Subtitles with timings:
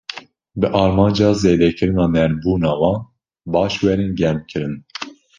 [0.59, 2.99] Bi armanca zêdekirina nermbûna wan,
[3.53, 4.75] baş werin germkirin.